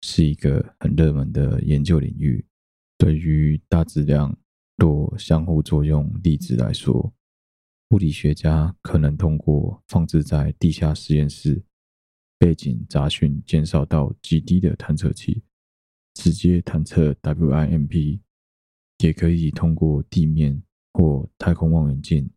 [0.00, 2.42] 是一个很热门的研究领域。
[2.96, 4.34] 对于大质量
[4.78, 7.12] 弱相互作用粒子来说，
[7.90, 11.62] 物理学家可能通过放置在地下实验室、
[12.42, 15.44] 背景杂讯减少到极低的探测器，
[16.14, 18.18] 直接探测 WIMP，
[18.98, 20.60] 也可以通过地面
[20.94, 22.28] 或太空望远镜，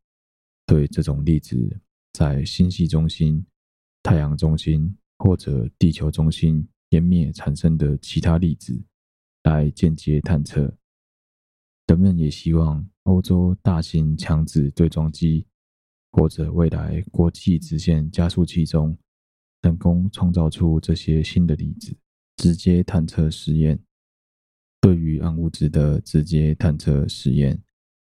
[0.68, 1.82] 对这种粒子
[2.14, 3.43] 在星系中心、
[4.03, 8.80] 太阳中心或者地球中心湮灭产生的其他粒子
[9.41, 10.72] 来间接探测。
[11.88, 15.47] 人们也希望欧洲大型强子对撞机
[16.12, 18.95] 或者未来国际直线加速器中，
[19.66, 21.97] 成功创造出这些新的粒子。
[22.38, 23.80] 直接探测实验，
[24.80, 27.59] 对于暗物质的直接探测实验，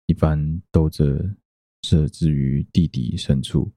[0.08, 1.34] 一般都则
[1.84, 3.72] 设置于地底深处，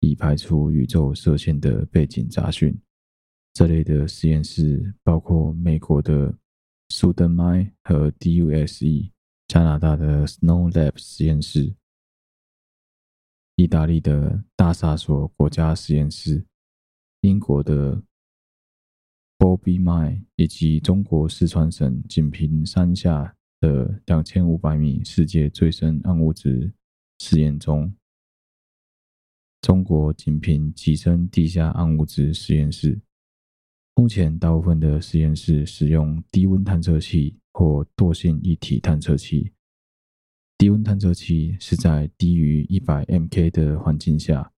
[0.00, 2.74] 以排除宇宙射线的背景杂讯。
[3.52, 6.34] 这类的实验室包括美国的。
[6.92, 9.12] 苏登麦和 DUSE，
[9.46, 11.76] 加拿大的 Snow Lab 实验室，
[13.54, 16.44] 意大利的大萨索国家实验室，
[17.22, 18.02] 英国的
[19.38, 26.72] Bobbie Mine，以及中国四川省锦屏山下的两千五百米世界最深暗物质
[27.18, 27.94] 实验中，
[29.60, 33.00] 中国锦屏极深地下暗物质实验室。
[33.96, 39.52] 目前，大部分的实验室使用低温探测器或惰性液体探测器。
[40.56, 44.52] 低温探测器是在低于一百 mK 的环境下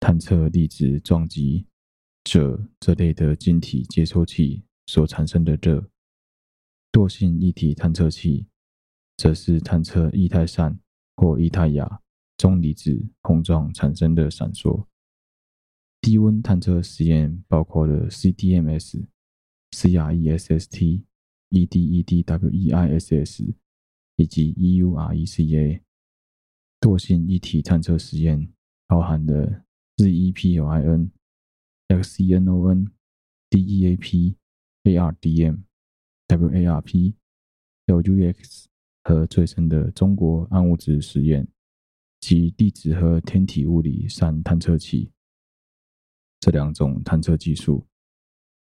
[0.00, 1.66] 探测粒子撞击
[2.24, 5.88] 者这类的晶体接收器所产生的热。
[6.90, 8.46] 惰性液体探测器
[9.16, 10.78] 则是探测液态疝
[11.16, 12.00] 或液态氩
[12.36, 14.86] 中离子碰撞产生的闪烁。
[16.00, 19.06] 低温探测实验包括了 CDMS、
[19.70, 21.04] CRESST、
[21.50, 22.64] EDEDWEISS
[24.16, 25.80] 以及 EURECA。
[26.80, 28.52] 惰性液体探测实验
[28.86, 29.64] 包含了
[29.96, 31.10] ZEPLIN、
[31.88, 32.90] XENON、
[33.50, 34.36] DEAP、
[34.84, 35.62] ARDM、
[36.28, 37.14] WARP、
[37.86, 38.64] LUX
[39.02, 41.46] 和最深的中国暗物质实验
[42.20, 45.10] 及粒子和天体物理三探测器。
[46.40, 47.86] 这两种探测技术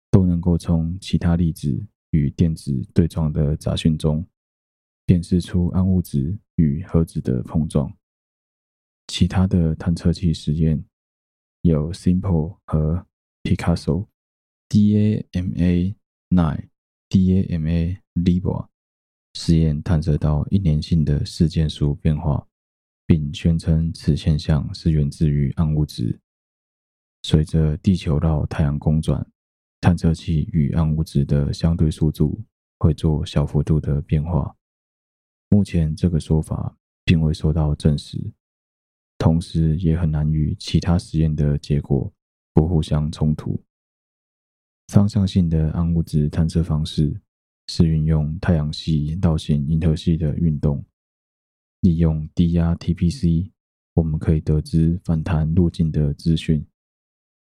[0.09, 4.26] 都能够从其他粒子与电子对撞的杂讯中，
[5.05, 7.91] 辨识出暗物质与核子的碰撞。
[9.07, 10.84] 其他的探测器实验
[11.68, 13.05] 有 SIMPLE 和
[13.43, 14.07] Picasso、
[14.70, 15.95] DAMA9、
[17.09, 18.68] DAMA Libra
[19.34, 22.47] 实验探测到一年性的事件数变化，
[23.05, 26.20] 并宣称此现象是源自于暗物质。
[27.24, 29.30] 随着地球绕太阳公转，
[29.82, 32.41] 探测器与暗物质的相对速度
[32.80, 34.55] 会做小幅度的变化。
[35.49, 38.34] 目前这个说法并未受到证实，
[39.18, 42.11] 同时也很难与其他实验的结果
[42.53, 43.61] 不互相冲突。
[44.88, 47.20] 方向性的暗物质探测方式
[47.68, 50.84] 是运用太阳系绕行银河系的运动，
[51.82, 53.51] 利用低压 TPC，
[53.93, 56.65] 我们可以得知反弹路径的资讯。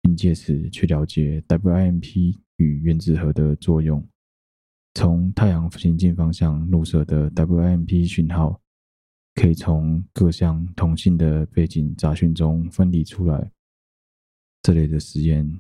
[0.06, 4.08] 并借此去了解 WIMP 与原子核的作用。
[4.94, 8.62] 从太阳行进方向入射的 WIMP 讯号，
[9.36, 13.52] 可以从各项同性的背景杂讯中分离出来。
[14.62, 15.60] 这类的实验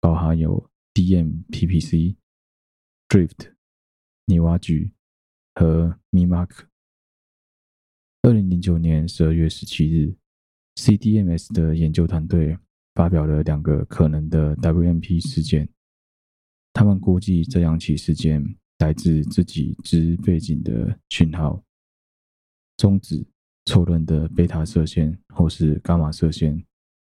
[0.00, 2.16] 包含有 DMPPC、
[3.08, 3.52] Drift、
[4.26, 4.92] Newagi
[5.54, 6.64] 和 MiMark。
[8.22, 10.14] 二零零九年十二月十七日
[10.76, 12.58] ，CDMS 的研究团队。
[12.92, 15.66] 发表了两个可能的 WMP 事件，
[16.72, 18.44] 他们估计这两起事件
[18.80, 21.62] 来自自己之背景的讯号，
[22.80, 23.22] 中子
[23.66, 26.64] 错论的贝塔射线或是伽马射线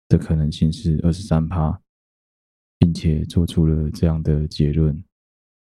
[0.07, 1.81] 的可能性是二十三趴，
[2.77, 5.03] 并且做出了这样的结论。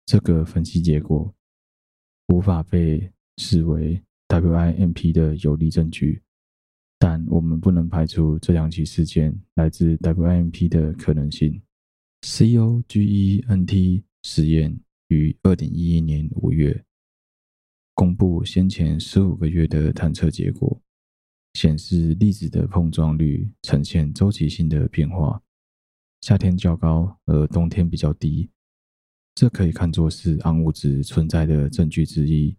[0.08, 1.32] 这个分析结果
[2.30, 6.24] 无法被视为 WIMP 的有力证据。
[6.98, 11.62] 但我们不能排除这两起事件来自 WIMP 的可能性。
[12.24, 14.76] COGENT 实验
[15.10, 16.84] 于二零一一年五月
[17.94, 20.82] 公布先前十五个月的探测结果，
[21.54, 25.42] 显示粒子的碰撞率呈现周期性的变化，
[26.22, 28.50] 夏天较高，而冬天比较低。
[29.36, 32.56] 这可以看作是暗物质存在的证据之一。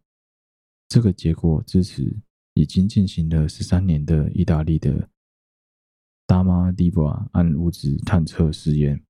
[0.89, 2.17] 这个结果支持。
[2.57, 5.09] 已经进行了十三年的意大利的
[6.29, 9.03] Dama Libra 暗物质探测实验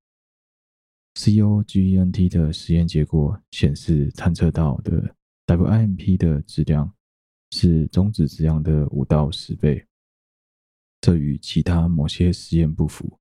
[1.16, 5.14] ，COGENT 的实验结果显示，探测到的
[5.46, 6.94] WIMP 的质量
[7.50, 9.86] 是中子质量的五到十倍。
[11.00, 13.18] 这与其他某些实验不符，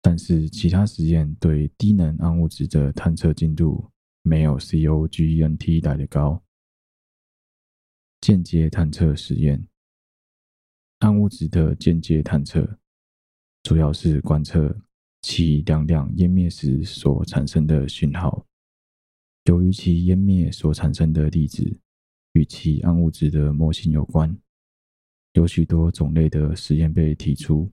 [0.00, 3.88] 但是其他实验对低能暗物质的探测精度
[4.22, 6.42] 没有 COGENT 来的高。
[8.20, 9.68] 间接探测实验，
[10.98, 12.78] 暗物质的间接探测
[13.62, 14.76] 主要是观测
[15.22, 18.44] 其两两湮灭时所产生的讯号。
[19.44, 21.76] 由于其湮灭所产生的粒子
[22.34, 24.36] 与其暗物质的模型有关，
[25.32, 27.70] 有许多种类的实验被提出。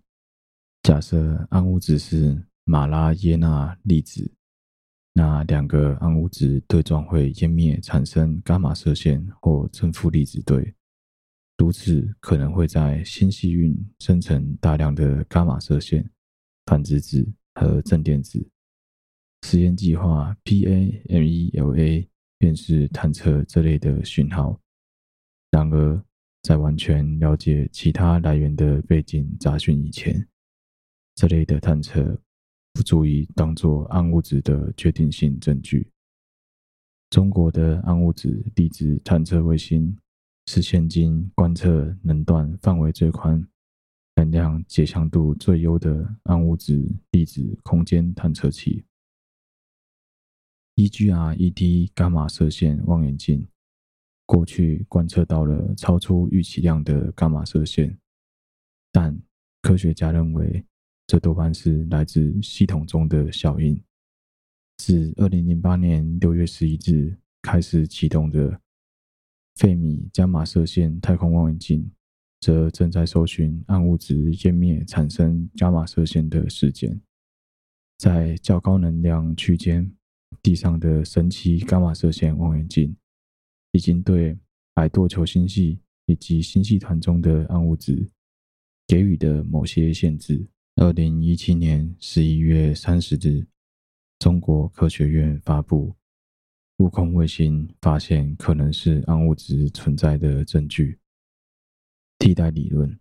[0.82, 4.32] 假设暗物质是马拉耶纳粒子。
[5.14, 10.74] 那两个暗物质对撞会湮灭，产生伽马射线或正负粒子对，
[11.58, 16.10] 如此可能会在星系运生成大量的伽马射线、
[16.66, 18.48] 反质子和正电子。
[19.44, 24.60] 实验计划 PAMELA 便是探测这类的讯号。
[25.52, 26.04] 然而，
[26.44, 30.28] 在完全了解其他来源的背景杂讯以前，
[31.16, 32.20] 这类的探测。
[32.72, 35.92] 不足以当作暗物质的确定性证据。
[37.10, 39.98] 中国的暗物质粒子探测卫星
[40.46, 43.46] 是现今观测能段范围最宽、
[44.16, 48.86] 能量解像度最优的暗物质粒子空间探测器。
[50.80, 53.46] EGRET 伽马射线望远镜
[54.26, 58.00] 过去观测到了超出预期量的伽马射线，
[58.90, 59.20] 但
[59.62, 60.66] 科学家认为。
[61.06, 63.82] 这多半是来自系统中的效应。
[64.78, 68.62] 自二零零八年六月十一日开始启动的
[69.56, 71.92] 费米伽马射线太空望远镜，
[72.40, 77.02] 则正在搜寻暗物质湮灭产生伽马射线的事件。
[77.98, 79.92] 在较高能量区间，
[80.42, 82.96] 地上的神奇伽马射线望远镜
[83.72, 84.38] 已经对
[84.76, 88.10] 矮垛球星系以及星系团中的暗物质
[88.88, 90.48] 给予的某些限制。
[90.76, 93.46] 二零一七年十一月三十日，
[94.18, 95.94] 中国科学院发布
[96.78, 100.98] 悟空卫星发现可能是暗物质存在的证据。
[102.18, 102.98] 替代理论，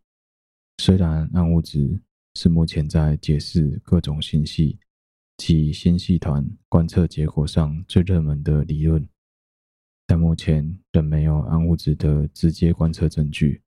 [0.78, 2.00] 虽然暗物质
[2.34, 4.78] 是目前在解释各种星系
[5.38, 9.08] 及星系团观测结果上最热门的理论，
[10.04, 13.62] 但目前仍没有暗物质的直接观测证据。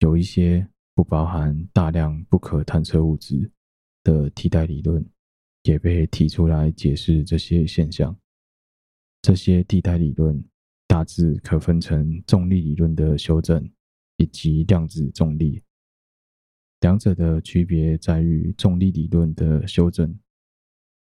[0.00, 3.52] 有一些不包含大量不可探测物质
[4.02, 5.04] 的替代理论，
[5.64, 8.16] 也被提出来解释这些现象。
[9.22, 10.42] 这些替代理论
[10.86, 13.70] 大致可分成重力理论的修正
[14.16, 15.62] 以及量子重力。
[16.80, 20.18] 两者的区别在于重力理论的修正。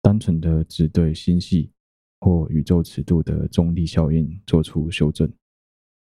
[0.01, 1.71] 单纯的只对星系
[2.19, 5.31] 或宇宙尺度的重力效应做出修正，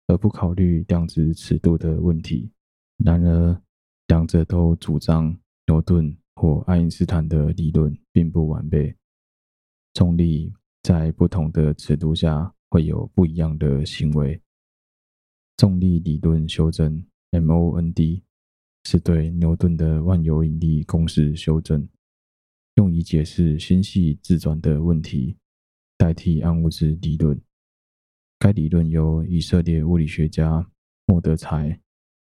[0.08, 2.52] 而不考虑量子尺度的问题。
[2.98, 3.62] 然而，
[4.08, 8.96] 两者都主张牛顿或爱因斯坦的理论并不完备。
[9.94, 10.54] 重力
[10.84, 14.40] 在不同的尺度下会有不一样的行为。
[15.58, 18.22] 重力理论修正 （MOND）
[18.84, 21.88] 是对牛顿的万有引力公式修正。
[22.78, 25.36] 用以解释星系自转的问题，
[25.98, 27.40] 代替暗物质理论。
[28.38, 30.72] 该理论由以色列物理学家
[31.08, 31.72] 莫德才·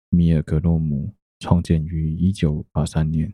[0.09, 3.31] 米尔格洛姆创建于一九八三年。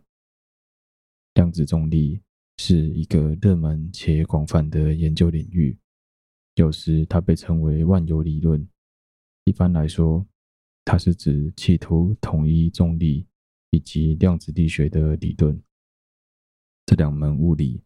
[1.35, 2.21] 量子重力
[2.57, 5.77] 是一个热门且广泛的研究领域，
[6.55, 8.67] 有时它被称为万有理论。
[9.45, 10.27] 一般来说，
[10.83, 13.25] 它是指企图统一重力
[13.69, 15.57] 以及量子力学的理论。
[16.85, 17.83] 这两门物理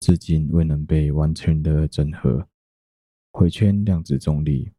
[0.00, 2.48] 至今未能被完全的整合。
[3.32, 4.72] 回圈量子重力、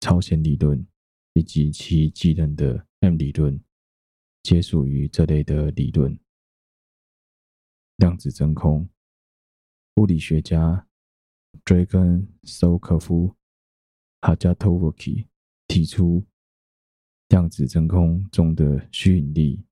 [0.00, 0.86] 超弦理论
[1.32, 3.60] 以及其继任的 M 理论，
[4.42, 6.18] 皆属于这类的理论。
[7.96, 8.88] 量子真空，
[9.96, 10.86] 物理学家
[11.64, 13.34] 追根索可夫
[14.20, 15.26] 哈加托沃基
[15.66, 16.24] 提出，
[17.28, 19.64] 量子真空中的虚引力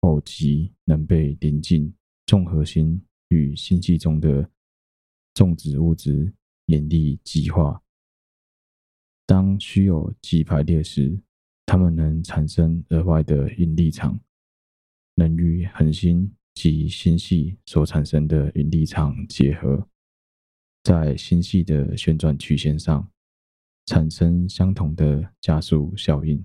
[0.00, 1.95] 偶极能被临近。
[2.26, 4.50] 重核心与星系中的
[5.32, 6.34] 重质物质
[6.66, 7.80] 引力极化。
[9.24, 11.20] 当虚偶极排列时，
[11.64, 14.18] 它们能产生额外的引力场，
[15.14, 19.88] 能与恒星及星系所产生的引力场结合，
[20.82, 23.08] 在星系的旋转曲线上
[23.86, 26.44] 产生相同的加速效应。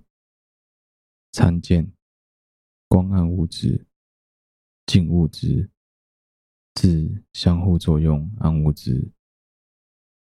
[1.32, 1.92] 参见
[2.88, 3.88] 光暗物质。
[4.92, 5.70] 静物质、
[6.76, 9.14] 自相互作用暗物质、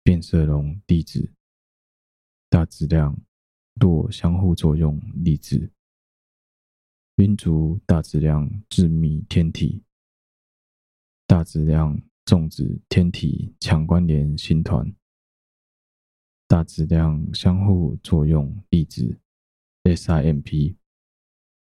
[0.03, 1.33] 变色龙粒子、
[2.51, 3.19] 大质量
[3.81, 5.73] 弱相互作用粒子、
[7.15, 9.83] 晕足大质量致密天体、
[11.27, 14.95] 大质量重子天体强关联星团、
[16.47, 19.19] 大质量相互作用粒子
[19.85, 20.77] SIMP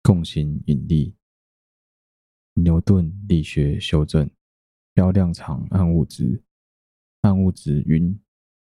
[0.02, 1.17] 共形引力。
[2.62, 4.28] 牛顿力学修正、
[4.92, 6.42] 标量场暗物质、
[7.20, 8.18] 暗物质云、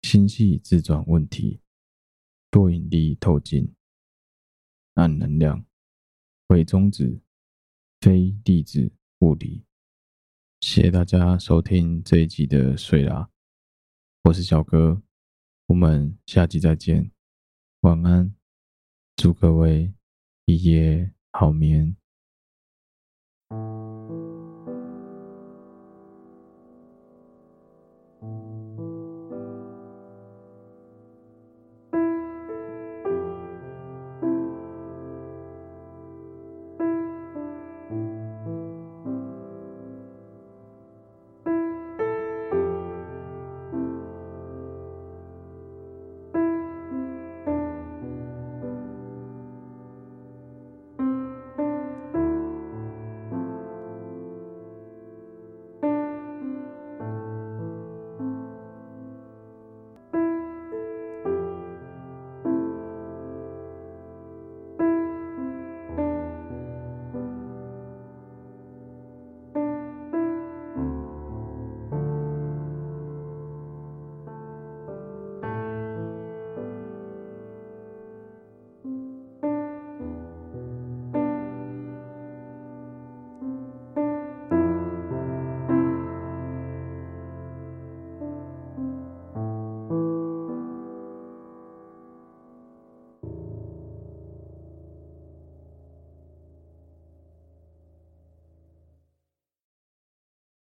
[0.03, 1.59] 星系自转问题、
[2.51, 3.73] 多引力透镜、
[4.93, 5.65] 暗能量、
[6.47, 7.21] 伪中子、
[8.01, 9.65] 非粒子物理。
[10.59, 13.31] 谢谢大家收听这一集的水啦，
[14.25, 15.01] 我是小哥，
[15.65, 17.11] 我们下集再见，
[17.79, 18.35] 晚安，
[19.15, 19.91] 祝各位
[20.45, 21.97] 一夜好眠。